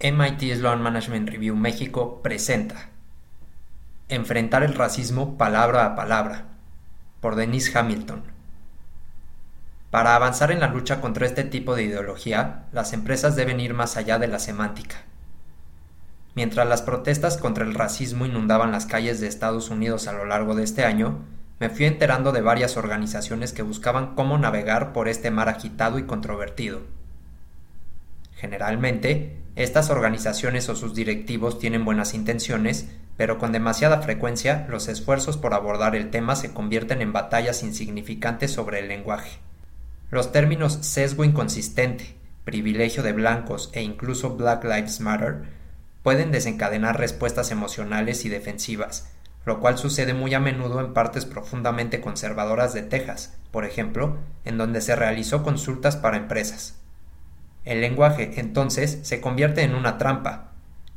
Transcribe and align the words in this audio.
MIT 0.00 0.54
Sloan 0.54 0.80
Management 0.80 1.28
Review 1.28 1.56
México 1.56 2.22
presenta 2.22 2.90
Enfrentar 4.08 4.62
el 4.62 4.74
racismo 4.74 5.36
palabra 5.36 5.84
a 5.84 5.96
palabra 5.96 6.44
por 7.20 7.34
Denise 7.34 7.76
Hamilton. 7.76 8.22
Para 9.90 10.14
avanzar 10.14 10.52
en 10.52 10.60
la 10.60 10.68
lucha 10.68 11.00
contra 11.00 11.26
este 11.26 11.42
tipo 11.42 11.74
de 11.74 11.82
ideología, 11.82 12.66
las 12.70 12.92
empresas 12.92 13.34
deben 13.34 13.58
ir 13.58 13.74
más 13.74 13.96
allá 13.96 14.20
de 14.20 14.28
la 14.28 14.38
semántica. 14.38 14.98
Mientras 16.36 16.68
las 16.68 16.82
protestas 16.82 17.36
contra 17.36 17.64
el 17.64 17.74
racismo 17.74 18.24
inundaban 18.24 18.70
las 18.70 18.86
calles 18.86 19.20
de 19.20 19.26
Estados 19.26 19.68
Unidos 19.68 20.06
a 20.06 20.12
lo 20.12 20.26
largo 20.26 20.54
de 20.54 20.62
este 20.62 20.84
año, 20.84 21.24
me 21.58 21.70
fui 21.70 21.86
enterando 21.86 22.30
de 22.30 22.40
varias 22.40 22.76
organizaciones 22.76 23.52
que 23.52 23.62
buscaban 23.62 24.14
cómo 24.14 24.38
navegar 24.38 24.92
por 24.92 25.08
este 25.08 25.32
mar 25.32 25.48
agitado 25.48 25.98
y 25.98 26.04
controvertido. 26.04 26.82
Generalmente, 28.36 29.42
estas 29.58 29.90
organizaciones 29.90 30.68
o 30.68 30.76
sus 30.76 30.94
directivos 30.94 31.58
tienen 31.58 31.84
buenas 31.84 32.14
intenciones, 32.14 32.86
pero 33.16 33.38
con 33.38 33.50
demasiada 33.50 34.00
frecuencia 34.02 34.64
los 34.68 34.86
esfuerzos 34.86 35.36
por 35.36 35.52
abordar 35.52 35.96
el 35.96 36.10
tema 36.10 36.36
se 36.36 36.54
convierten 36.54 37.02
en 37.02 37.12
batallas 37.12 37.64
insignificantes 37.64 38.52
sobre 38.52 38.78
el 38.78 38.86
lenguaje. 38.86 39.40
Los 40.12 40.30
términos 40.30 40.78
sesgo 40.82 41.24
inconsistente, 41.24 42.14
privilegio 42.44 43.02
de 43.02 43.12
blancos 43.12 43.70
e 43.72 43.82
incluso 43.82 44.36
Black 44.36 44.62
Lives 44.62 45.00
Matter 45.00 45.42
pueden 46.04 46.30
desencadenar 46.30 46.96
respuestas 46.96 47.50
emocionales 47.50 48.24
y 48.24 48.28
defensivas, 48.28 49.10
lo 49.44 49.58
cual 49.58 49.76
sucede 49.76 50.14
muy 50.14 50.34
a 50.34 50.40
menudo 50.40 50.80
en 50.80 50.94
partes 50.94 51.24
profundamente 51.24 52.00
conservadoras 52.00 52.74
de 52.74 52.82
Texas, 52.82 53.36
por 53.50 53.64
ejemplo, 53.64 54.18
en 54.44 54.56
donde 54.56 54.80
se 54.82 54.94
realizó 54.94 55.42
consultas 55.42 55.96
para 55.96 56.16
empresas. 56.16 56.78
El 57.68 57.82
lenguaje, 57.82 58.40
entonces, 58.40 59.00
se 59.02 59.20
convierte 59.20 59.60
en 59.60 59.74
una 59.74 59.98
trampa. 59.98 60.52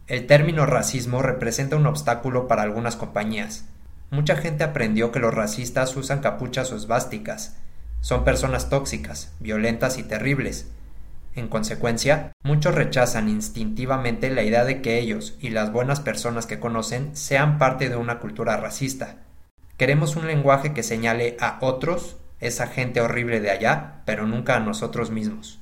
El 0.07 0.25
término 0.25 0.65
racismo 0.65 1.21
representa 1.21 1.75
un 1.75 1.85
obstáculo 1.85 2.47
para 2.47 2.61
algunas 2.61 2.95
compañías. 2.95 3.65
Mucha 4.09 4.37
gente 4.37 4.63
aprendió 4.63 5.11
que 5.11 5.19
los 5.19 5.33
racistas 5.33 5.93
usan 5.97 6.21
capuchas 6.21 6.71
o 6.71 6.77
esvásticas. 6.77 7.57
Son 7.99 8.23
personas 8.23 8.69
tóxicas, 8.69 9.33
violentas 9.41 9.97
y 9.97 10.03
terribles. 10.03 10.71
En 11.35 11.49
consecuencia, 11.49 12.31
muchos 12.41 12.73
rechazan 12.73 13.27
instintivamente 13.27 14.29
la 14.29 14.43
idea 14.43 14.63
de 14.63 14.81
que 14.81 14.97
ellos 14.97 15.35
y 15.41 15.49
las 15.49 15.73
buenas 15.73 15.99
personas 15.99 16.45
que 16.45 16.61
conocen 16.61 17.17
sean 17.17 17.57
parte 17.57 17.89
de 17.89 17.97
una 17.97 18.19
cultura 18.19 18.55
racista. 18.55 19.17
Queremos 19.75 20.15
un 20.15 20.25
lenguaje 20.25 20.71
que 20.71 20.83
señale 20.83 21.35
a 21.41 21.57
otros, 21.59 22.15
esa 22.39 22.67
gente 22.67 23.01
horrible 23.01 23.41
de 23.41 23.51
allá, 23.51 24.03
pero 24.05 24.25
nunca 24.25 24.55
a 24.55 24.61
nosotros 24.61 25.11
mismos. 25.11 25.60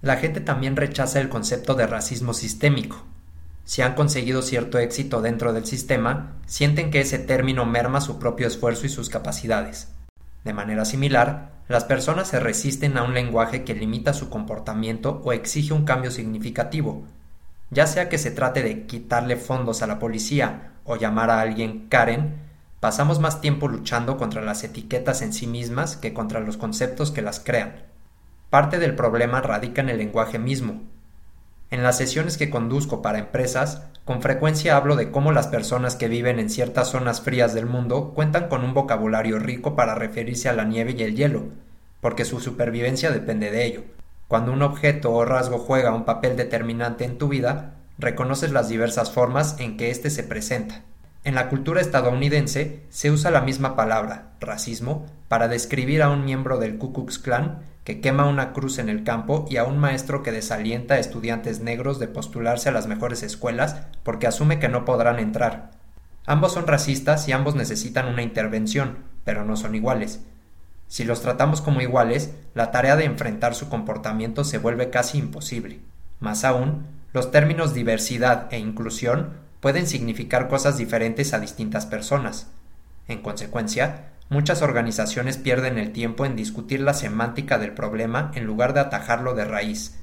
La 0.00 0.16
gente 0.16 0.40
también 0.40 0.76
rechaza 0.76 1.20
el 1.20 1.28
concepto 1.28 1.74
de 1.74 1.86
racismo 1.86 2.32
sistémico. 2.32 3.04
Si 3.64 3.82
han 3.82 3.94
conseguido 3.94 4.42
cierto 4.42 4.78
éxito 4.78 5.20
dentro 5.20 5.52
del 5.52 5.66
sistema, 5.66 6.36
sienten 6.46 6.90
que 6.90 7.00
ese 7.00 7.18
término 7.18 7.66
merma 7.66 8.00
su 8.00 8.18
propio 8.18 8.46
esfuerzo 8.46 8.86
y 8.86 8.90
sus 8.90 9.10
capacidades. 9.10 9.88
De 10.44 10.52
manera 10.52 10.84
similar, 10.84 11.50
las 11.68 11.84
personas 11.84 12.28
se 12.28 12.40
resisten 12.40 12.96
a 12.96 13.02
un 13.02 13.12
lenguaje 13.12 13.64
que 13.64 13.74
limita 13.74 14.14
su 14.14 14.30
comportamiento 14.30 15.20
o 15.24 15.32
exige 15.32 15.74
un 15.74 15.84
cambio 15.84 16.10
significativo, 16.10 17.04
ya 17.70 17.86
sea 17.86 18.08
que 18.08 18.18
se 18.18 18.30
trate 18.30 18.62
de 18.62 18.86
quitarle 18.86 19.36
fondos 19.36 19.82
a 19.82 19.86
la 19.86 19.98
policía 19.98 20.72
o 20.84 20.96
llamar 20.96 21.30
a 21.30 21.40
alguien 21.40 21.88
Karen, 21.88 22.36
pasamos 22.80 23.18
más 23.20 23.40
tiempo 23.40 23.68
luchando 23.68 24.16
contra 24.16 24.42
las 24.42 24.64
etiquetas 24.64 25.20
en 25.20 25.32
sí 25.34 25.46
mismas 25.46 25.96
que 25.96 26.14
contra 26.14 26.40
los 26.40 26.56
conceptos 26.56 27.10
que 27.10 27.20
las 27.20 27.40
crean. 27.40 27.82
Parte 28.50 28.78
del 28.78 28.94
problema 28.94 29.42
radica 29.42 29.82
en 29.82 29.90
el 29.90 29.98
lenguaje 29.98 30.38
mismo. 30.38 30.80
En 31.70 31.82
las 31.82 31.98
sesiones 31.98 32.38
que 32.38 32.48
conduzco 32.48 33.02
para 33.02 33.18
empresas, 33.18 33.82
con 34.06 34.22
frecuencia 34.22 34.74
hablo 34.74 34.96
de 34.96 35.10
cómo 35.10 35.32
las 35.32 35.48
personas 35.48 35.96
que 35.96 36.08
viven 36.08 36.38
en 36.38 36.48
ciertas 36.48 36.88
zonas 36.88 37.20
frías 37.20 37.52
del 37.52 37.66
mundo 37.66 38.14
cuentan 38.14 38.48
con 38.48 38.64
un 38.64 38.72
vocabulario 38.72 39.38
rico 39.38 39.76
para 39.76 39.94
referirse 39.94 40.48
a 40.48 40.54
la 40.54 40.64
nieve 40.64 40.94
y 40.96 41.02
el 41.02 41.14
hielo, 41.14 41.48
porque 42.00 42.24
su 42.24 42.40
supervivencia 42.40 43.10
depende 43.10 43.50
de 43.50 43.66
ello. 43.66 43.82
Cuando 44.28 44.52
un 44.52 44.62
objeto 44.62 45.12
o 45.12 45.26
rasgo 45.26 45.58
juega 45.58 45.94
un 45.94 46.06
papel 46.06 46.34
determinante 46.34 47.04
en 47.04 47.18
tu 47.18 47.28
vida, 47.28 47.74
reconoces 47.98 48.50
las 48.50 48.70
diversas 48.70 49.10
formas 49.10 49.56
en 49.58 49.76
que 49.76 49.90
éste 49.90 50.08
se 50.08 50.22
presenta. 50.22 50.84
En 51.22 51.34
la 51.34 51.50
cultura 51.50 51.82
estadounidense 51.82 52.80
se 52.88 53.10
usa 53.10 53.30
la 53.30 53.42
misma 53.42 53.76
palabra, 53.76 54.30
racismo, 54.40 55.04
para 55.28 55.48
describir 55.48 56.00
a 56.00 56.08
un 56.08 56.24
miembro 56.24 56.56
del 56.56 56.78
Ku 56.78 56.94
Klux 56.94 57.18
Klan 57.18 57.58
que 57.88 58.02
quema 58.02 58.26
una 58.26 58.52
cruz 58.52 58.78
en 58.78 58.90
el 58.90 59.02
campo 59.02 59.46
y 59.48 59.56
a 59.56 59.64
un 59.64 59.78
maestro 59.78 60.22
que 60.22 60.30
desalienta 60.30 60.96
a 60.96 60.98
estudiantes 60.98 61.60
negros 61.60 61.98
de 61.98 62.06
postularse 62.06 62.68
a 62.68 62.72
las 62.72 62.86
mejores 62.86 63.22
escuelas 63.22 63.76
porque 64.02 64.26
asume 64.26 64.58
que 64.58 64.68
no 64.68 64.84
podrán 64.84 65.18
entrar. 65.18 65.70
Ambos 66.26 66.52
son 66.52 66.66
racistas 66.66 67.26
y 67.28 67.32
ambos 67.32 67.54
necesitan 67.54 68.06
una 68.06 68.20
intervención, 68.20 68.98
pero 69.24 69.42
no 69.46 69.56
son 69.56 69.74
iguales. 69.74 70.20
Si 70.86 71.04
los 71.04 71.22
tratamos 71.22 71.62
como 71.62 71.80
iguales, 71.80 72.34
la 72.52 72.72
tarea 72.72 72.94
de 72.94 73.06
enfrentar 73.06 73.54
su 73.54 73.70
comportamiento 73.70 74.44
se 74.44 74.58
vuelve 74.58 74.90
casi 74.90 75.16
imposible. 75.16 75.80
Más 76.20 76.44
aún, 76.44 76.84
los 77.14 77.30
términos 77.30 77.72
diversidad 77.72 78.52
e 78.52 78.58
inclusión 78.58 79.30
pueden 79.60 79.86
significar 79.86 80.48
cosas 80.48 80.76
diferentes 80.76 81.32
a 81.32 81.40
distintas 81.40 81.86
personas. 81.86 82.48
En 83.06 83.22
consecuencia, 83.22 84.10
Muchas 84.30 84.60
organizaciones 84.60 85.38
pierden 85.38 85.78
el 85.78 85.92
tiempo 85.92 86.26
en 86.26 86.36
discutir 86.36 86.80
la 86.80 86.92
semántica 86.92 87.58
del 87.58 87.72
problema 87.72 88.30
en 88.34 88.44
lugar 88.44 88.74
de 88.74 88.80
atajarlo 88.80 89.34
de 89.34 89.46
raíz. 89.46 89.98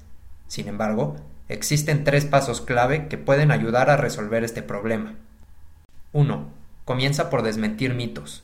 Sin 0.48 0.68
embargo, 0.68 1.18
existen 1.48 2.04
tres 2.04 2.26
pasos 2.26 2.62
clave 2.62 3.08
que 3.08 3.20
pueden 3.20 3.52
ayudar 3.52 3.92
a 3.92 3.98
resolver 3.98 4.44
este 4.44 4.64
problema. 4.64 5.14
1. 6.12 6.50
Comienza 6.86 7.30
por 7.30 7.44
desmentir 7.44 7.94
mitos. 7.94 8.44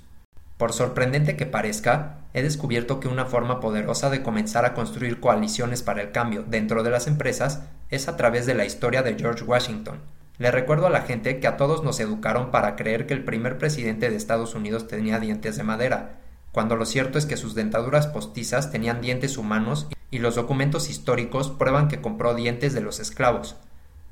Por 0.58 0.72
sorprendente 0.72 1.36
que 1.36 1.47
parezca, 1.47 2.18
he 2.36 2.44
descubierto 2.44 3.00
que 3.00 3.08
una 3.08 3.25
forma 3.25 3.59
poderosa 3.59 4.12
de 4.12 4.22
comenzar 4.22 4.66
a 4.66 4.75
construir 4.75 5.20
coaliciones 5.20 5.81
para 5.81 6.03
el 6.03 6.12
cambio 6.12 6.44
dentro 6.47 6.84
de 6.84 6.91
las 6.91 7.08
empresas 7.08 7.64
es 7.90 8.08
a 8.08 8.18
través 8.18 8.46
de 8.46 8.53
la 8.53 8.66
historia 8.66 9.02
de 9.02 9.16
George 9.18 9.44
Washington, 9.44 9.97
le 10.41 10.50
recuerdo 10.50 10.88
a 10.88 10.90
la 10.90 11.03
gente 11.03 11.40
que 11.40 11.46
a 11.46 11.56
todos 11.56 11.84
nos 11.84 12.00
educaron 12.00 12.50
para 12.50 12.75
creer 12.75 13.06
que 13.06 13.13
el 13.13 13.24
primer 13.24 13.59
presidente 13.59 14.09
de 14.09 14.16
Estados 14.16 14.56
Unidos 14.56 14.88
tenía 14.88 15.19
dientes 15.19 15.56
de 15.56 15.62
madera, 15.62 16.18
cuando 16.52 16.75
lo 16.75 16.88
cierto 16.88 17.19
es 17.19 17.28
que 17.28 17.38
sus 17.38 17.53
dentaduras 17.53 18.07
postizas 18.07 18.72
tenían 18.72 19.02
dientes 19.02 19.38
humanos 19.38 19.88
y 20.09 20.18
los 20.18 20.34
documentos 20.34 20.90
históricos 20.90 21.52
prueban 21.52 21.90
que 21.90 22.02
compró 22.02 22.34
dientes 22.34 22.74
de 22.74 22.81
los 22.81 23.00
esclavos. 23.00 23.56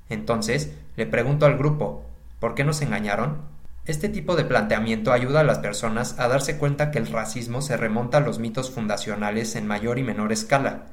Entonces, 0.07 0.71
le 0.97 1.07
pregunto 1.07 1.47
al 1.47 1.57
grupo, 1.57 2.05
¿por 2.39 2.53
qué 2.53 2.63
nos 2.63 2.83
engañaron? 2.83 3.41
Este 3.87 4.07
tipo 4.07 4.35
de 4.35 4.45
planteamiento 4.45 5.11
ayuda 5.11 5.39
a 5.39 5.43
las 5.43 5.57
personas 5.57 6.19
a 6.19 6.27
darse 6.27 6.59
cuenta 6.59 6.91
que 6.91 6.99
el 6.99 7.07
racismo 7.07 7.63
se 7.63 7.75
remonta 7.75 8.19
a 8.19 8.21
los 8.21 8.37
mitos 8.37 8.69
fundacionales 8.69 9.55
en 9.55 9.65
mayor 9.65 9.97
y 9.97 10.03
menor 10.03 10.31
escala. 10.31 10.83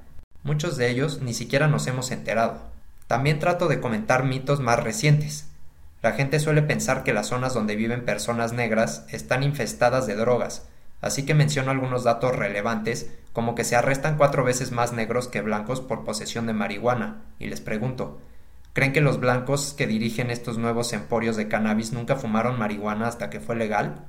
Muchos 0.45 0.79
de 0.79 0.89
ellos 0.89 1.21
ni 1.21 1.35
siquiera 1.35 1.69
nos 1.69 1.87
hemos 1.89 2.11
enterado. 2.11 2.75
También 3.07 3.39
trato 3.39 3.69
de 3.69 3.81
comentar 3.81 4.25
mitos 4.25 4.61
más 4.61 4.83
recientes. 4.83 5.47
La 6.03 6.13
gente 6.13 6.41
suele 6.41 6.63
pensar 6.63 7.05
que 7.05 7.13
las 7.13 7.29
zonas 7.29 7.55
donde 7.55 7.77
viven 7.77 8.05
personas 8.05 8.53
negras 8.53 9.07
están 9.11 9.43
infestadas 9.43 10.07
de 10.07 10.17
drogas, 10.17 10.67
así 11.01 11.25
que 11.25 11.35
menciono 11.35 11.71
algunos 11.71 12.05
datos 12.05 12.35
relevantes, 12.35 13.11
como 13.33 13.55
que 13.55 13.65
se 13.65 13.77
arrestan 13.77 14.17
cuatro 14.17 14.45
veces 14.45 14.73
más 14.73 14.93
negros 14.93 15.29
que 15.29 15.41
blancos 15.41 15.81
por 15.81 16.05
posesión 16.05 16.47
de 16.47 16.53
marihuana, 16.53 17.23
y 17.39 17.47
les 17.47 17.61
pregunto, 17.61 18.21
¿creen 18.73 18.93
que 18.93 19.01
los 19.01 19.21
blancos 19.21 19.75
que 19.77 19.87
dirigen 19.87 20.31
estos 20.31 20.59
nuevos 20.59 20.93
emporios 20.93 21.37
de 21.37 21.49
cannabis 21.49 21.93
nunca 21.93 22.17
fumaron 22.17 22.59
marihuana 22.59 23.09
hasta 23.09 23.31
que 23.31 23.41
fue 23.41 23.57
legal? 23.57 24.05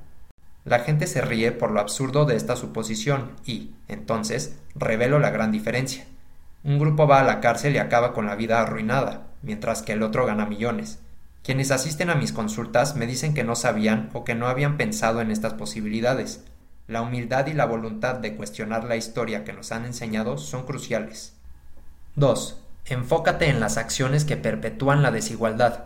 La 0.64 0.80
gente 0.80 1.06
se 1.06 1.20
ríe 1.20 1.52
por 1.52 1.70
lo 1.70 1.80
absurdo 1.80 2.26
de 2.26 2.36
esta 2.36 2.56
suposición 2.56 3.32
y, 3.46 3.74
entonces, 3.86 4.56
revelo 4.74 5.18
la 5.18 5.30
gran 5.30 5.52
diferencia. 5.52 6.04
Un 6.64 6.78
grupo 6.78 7.06
va 7.06 7.20
a 7.20 7.24
la 7.24 7.40
cárcel 7.40 7.74
y 7.74 7.78
acaba 7.78 8.12
con 8.12 8.26
la 8.26 8.34
vida 8.34 8.60
arruinada, 8.60 9.28
mientras 9.42 9.82
que 9.82 9.92
el 9.92 10.02
otro 10.02 10.26
gana 10.26 10.46
millones. 10.46 10.98
Quienes 11.44 11.70
asisten 11.70 12.10
a 12.10 12.14
mis 12.14 12.32
consultas 12.32 12.96
me 12.96 13.06
dicen 13.06 13.32
que 13.32 13.44
no 13.44 13.54
sabían 13.54 14.10
o 14.12 14.24
que 14.24 14.34
no 14.34 14.48
habían 14.48 14.76
pensado 14.76 15.20
en 15.20 15.30
estas 15.30 15.54
posibilidades. 15.54 16.44
La 16.88 17.00
humildad 17.00 17.46
y 17.46 17.54
la 17.54 17.64
voluntad 17.64 18.16
de 18.16 18.34
cuestionar 18.34 18.84
la 18.84 18.96
historia 18.96 19.44
que 19.44 19.52
nos 19.52 19.72
han 19.72 19.84
enseñado 19.84 20.36
son 20.36 20.66
cruciales. 20.66 21.34
2. 22.16 22.60
Enfócate 22.86 23.48
en 23.48 23.60
las 23.60 23.76
acciones 23.76 24.24
que 24.24 24.36
perpetúan 24.36 25.02
la 25.02 25.10
desigualdad. 25.10 25.84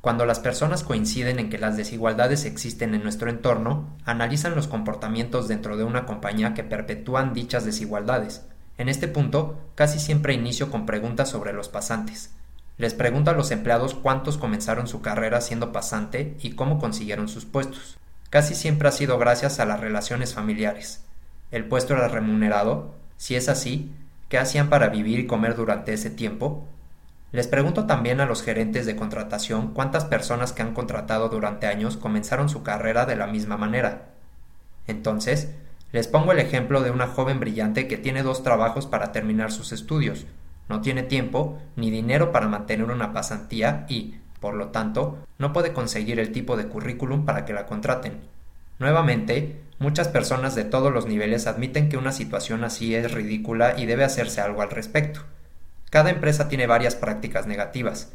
Cuando 0.00 0.24
las 0.24 0.40
personas 0.40 0.84
coinciden 0.84 1.38
en 1.38 1.50
que 1.50 1.58
las 1.58 1.76
desigualdades 1.76 2.44
existen 2.44 2.94
en 2.94 3.02
nuestro 3.02 3.28
entorno, 3.28 3.96
analizan 4.04 4.54
los 4.54 4.68
comportamientos 4.68 5.48
dentro 5.48 5.76
de 5.76 5.84
una 5.84 6.06
compañía 6.06 6.54
que 6.54 6.64
perpetúan 6.64 7.34
dichas 7.34 7.64
desigualdades. 7.64 8.44
En 8.78 8.88
este 8.88 9.08
punto, 9.08 9.58
casi 9.74 9.98
siempre 9.98 10.34
inicio 10.34 10.70
con 10.70 10.86
preguntas 10.86 11.28
sobre 11.28 11.52
los 11.52 11.68
pasantes. 11.68 12.30
Les 12.78 12.94
pregunto 12.94 13.32
a 13.32 13.34
los 13.34 13.50
empleados 13.50 13.94
cuántos 13.94 14.38
comenzaron 14.38 14.86
su 14.86 15.02
carrera 15.02 15.40
siendo 15.40 15.72
pasante 15.72 16.36
y 16.40 16.52
cómo 16.52 16.78
consiguieron 16.78 17.28
sus 17.28 17.44
puestos. 17.44 17.98
Casi 18.30 18.54
siempre 18.54 18.88
ha 18.88 18.92
sido 18.92 19.18
gracias 19.18 19.58
a 19.58 19.66
las 19.66 19.80
relaciones 19.80 20.32
familiares. 20.32 21.02
¿El 21.50 21.64
puesto 21.64 21.94
era 21.94 22.06
remunerado? 22.06 22.94
Si 23.16 23.34
es 23.34 23.48
así, 23.48 23.90
¿qué 24.28 24.38
hacían 24.38 24.68
para 24.68 24.88
vivir 24.88 25.18
y 25.18 25.26
comer 25.26 25.56
durante 25.56 25.92
ese 25.92 26.10
tiempo? 26.10 26.68
Les 27.32 27.48
pregunto 27.48 27.86
también 27.86 28.20
a 28.20 28.26
los 28.26 28.42
gerentes 28.42 28.86
de 28.86 28.94
contratación 28.94 29.74
cuántas 29.74 30.04
personas 30.04 30.52
que 30.52 30.62
han 30.62 30.72
contratado 30.72 31.28
durante 31.28 31.66
años 31.66 31.96
comenzaron 31.96 32.48
su 32.48 32.62
carrera 32.62 33.06
de 33.06 33.16
la 33.16 33.26
misma 33.26 33.56
manera. 33.56 34.10
Entonces, 34.86 35.48
les 35.92 36.08
pongo 36.08 36.32
el 36.32 36.38
ejemplo 36.38 36.82
de 36.82 36.90
una 36.90 37.06
joven 37.06 37.40
brillante 37.40 37.88
que 37.88 37.96
tiene 37.96 38.22
dos 38.22 38.42
trabajos 38.42 38.86
para 38.86 39.12
terminar 39.12 39.52
sus 39.52 39.72
estudios, 39.72 40.26
no 40.68 40.82
tiene 40.82 41.02
tiempo 41.02 41.58
ni 41.76 41.90
dinero 41.90 42.30
para 42.30 42.48
mantener 42.48 42.90
una 42.90 43.12
pasantía 43.12 43.86
y, 43.88 44.16
por 44.40 44.54
lo 44.54 44.68
tanto, 44.68 45.18
no 45.38 45.52
puede 45.52 45.72
conseguir 45.72 46.20
el 46.20 46.30
tipo 46.30 46.56
de 46.56 46.66
currículum 46.66 47.24
para 47.24 47.44
que 47.44 47.54
la 47.54 47.66
contraten. 47.66 48.20
Nuevamente, 48.78 49.60
muchas 49.78 50.08
personas 50.08 50.54
de 50.54 50.64
todos 50.64 50.92
los 50.92 51.06
niveles 51.06 51.46
admiten 51.46 51.88
que 51.88 51.96
una 51.96 52.12
situación 52.12 52.64
así 52.64 52.94
es 52.94 53.12
ridícula 53.12 53.78
y 53.78 53.86
debe 53.86 54.04
hacerse 54.04 54.40
algo 54.40 54.62
al 54.62 54.70
respecto. 54.70 55.20
Cada 55.90 56.10
empresa 56.10 56.48
tiene 56.48 56.66
varias 56.66 56.94
prácticas 56.94 57.46
negativas. 57.46 58.12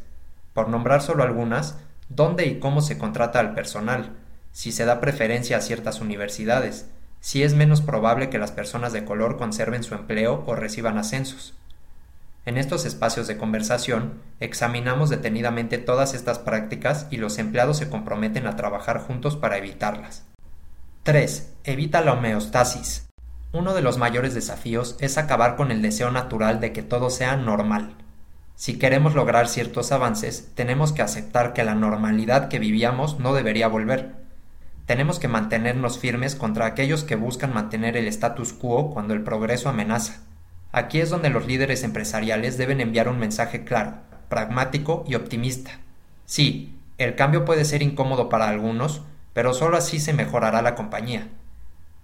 Por 0.52 0.68
nombrar 0.68 1.02
solo 1.02 1.24
algunas, 1.24 1.76
dónde 2.08 2.46
y 2.46 2.60
cómo 2.60 2.80
se 2.82 2.98
contrata 2.98 3.40
al 3.40 3.54
personal, 3.54 4.12
si 4.52 4.70
se 4.70 4.84
da 4.84 5.00
preferencia 5.00 5.56
a 5.56 5.60
ciertas 5.60 6.00
universidades, 6.00 6.88
si 7.24 7.42
es 7.42 7.54
menos 7.54 7.80
probable 7.80 8.28
que 8.28 8.38
las 8.38 8.52
personas 8.52 8.92
de 8.92 9.06
color 9.06 9.38
conserven 9.38 9.82
su 9.82 9.94
empleo 9.94 10.44
o 10.46 10.54
reciban 10.56 10.98
ascensos. 10.98 11.54
En 12.44 12.58
estos 12.58 12.84
espacios 12.84 13.26
de 13.26 13.38
conversación, 13.38 14.20
examinamos 14.40 15.08
detenidamente 15.08 15.78
todas 15.78 16.12
estas 16.12 16.38
prácticas 16.38 17.06
y 17.10 17.16
los 17.16 17.38
empleados 17.38 17.78
se 17.78 17.88
comprometen 17.88 18.46
a 18.46 18.56
trabajar 18.56 18.98
juntos 18.98 19.36
para 19.36 19.56
evitarlas. 19.56 20.24
3. 21.04 21.50
Evita 21.64 22.02
la 22.02 22.12
homeostasis. 22.12 23.06
Uno 23.54 23.72
de 23.72 23.80
los 23.80 23.96
mayores 23.96 24.34
desafíos 24.34 24.98
es 25.00 25.16
acabar 25.16 25.56
con 25.56 25.70
el 25.70 25.80
deseo 25.80 26.10
natural 26.10 26.60
de 26.60 26.74
que 26.74 26.82
todo 26.82 27.08
sea 27.08 27.36
normal. 27.36 27.96
Si 28.54 28.78
queremos 28.78 29.14
lograr 29.14 29.48
ciertos 29.48 29.92
avances, 29.92 30.50
tenemos 30.54 30.92
que 30.92 31.00
aceptar 31.00 31.54
que 31.54 31.64
la 31.64 31.74
normalidad 31.74 32.48
que 32.48 32.58
vivíamos 32.58 33.18
no 33.18 33.32
debería 33.32 33.68
volver. 33.68 34.23
Tenemos 34.86 35.18
que 35.18 35.28
mantenernos 35.28 35.98
firmes 35.98 36.34
contra 36.34 36.66
aquellos 36.66 37.04
que 37.04 37.16
buscan 37.16 37.54
mantener 37.54 37.96
el 37.96 38.06
status 38.08 38.52
quo 38.52 38.90
cuando 38.92 39.14
el 39.14 39.22
progreso 39.22 39.70
amenaza. 39.70 40.20
Aquí 40.72 41.00
es 41.00 41.08
donde 41.08 41.30
los 41.30 41.46
líderes 41.46 41.84
empresariales 41.84 42.58
deben 42.58 42.80
enviar 42.80 43.08
un 43.08 43.18
mensaje 43.18 43.64
claro, 43.64 43.94
pragmático 44.28 45.04
y 45.08 45.14
optimista. 45.14 45.70
Sí, 46.26 46.76
el 46.98 47.14
cambio 47.14 47.46
puede 47.46 47.64
ser 47.64 47.82
incómodo 47.82 48.28
para 48.28 48.48
algunos, 48.48 49.02
pero 49.32 49.54
solo 49.54 49.78
así 49.78 50.00
se 50.00 50.12
mejorará 50.12 50.60
la 50.60 50.74
compañía. 50.74 51.28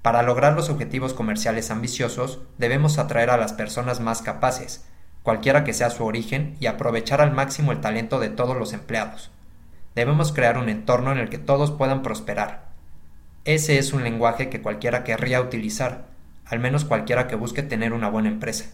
Para 0.00 0.22
lograr 0.22 0.54
los 0.54 0.70
objetivos 0.70 1.12
comerciales 1.12 1.70
ambiciosos, 1.70 2.40
debemos 2.56 2.98
atraer 2.98 3.28
a 3.28 3.36
las 3.36 3.52
personas 3.52 4.00
más 4.00 4.22
capaces, 4.22 4.86
cualquiera 5.22 5.64
que 5.64 5.74
sea 5.74 5.90
su 5.90 6.06
origen, 6.06 6.56
y 6.60 6.66
aprovechar 6.66 7.20
al 7.20 7.32
máximo 7.32 7.72
el 7.72 7.82
talento 7.82 8.18
de 8.18 8.30
todos 8.30 8.56
los 8.56 8.72
empleados. 8.72 9.30
Debemos 9.94 10.32
crear 10.32 10.56
un 10.56 10.70
entorno 10.70 11.12
en 11.12 11.18
el 11.18 11.28
que 11.28 11.38
todos 11.38 11.70
puedan 11.70 12.00
prosperar. 12.00 12.69
Ese 13.44 13.78
es 13.78 13.92
un 13.94 14.04
lenguaje 14.04 14.50
que 14.50 14.60
cualquiera 14.60 15.02
querría 15.02 15.40
utilizar, 15.40 16.06
al 16.44 16.58
menos 16.58 16.84
cualquiera 16.84 17.26
que 17.26 17.36
busque 17.36 17.62
tener 17.62 17.92
una 17.94 18.10
buena 18.10 18.28
empresa. 18.28 18.66